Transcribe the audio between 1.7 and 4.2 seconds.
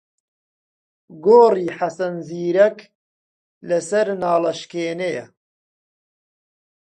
حەسەن زیرەک لەسەر